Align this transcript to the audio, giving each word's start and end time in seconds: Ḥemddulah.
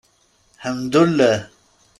Ḥemddulah. 0.63 1.37